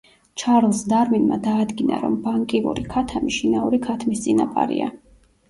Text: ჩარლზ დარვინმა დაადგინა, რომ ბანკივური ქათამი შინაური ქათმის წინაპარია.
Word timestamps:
ჩარლზ 0.43 0.79
დარვინმა 0.93 1.37
დაადგინა, 1.47 1.99
რომ 2.05 2.15
ბანკივური 2.23 2.87
ქათამი 2.95 3.35
შინაური 3.37 3.83
ქათმის 3.87 4.27
წინაპარია. 4.27 4.91